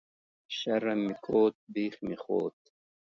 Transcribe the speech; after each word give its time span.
شرم 0.57 0.99
مې 1.05 1.15
کوت، 1.25 1.55
بيخ 1.73 1.95
مې 2.05 2.15
خوت 2.23 2.57